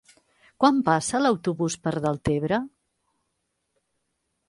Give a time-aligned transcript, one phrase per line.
[0.63, 2.61] Quan passa l'autobús per Deltebre?